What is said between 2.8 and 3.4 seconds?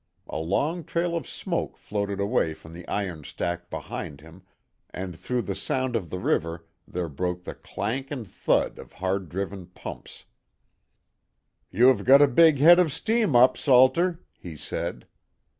iron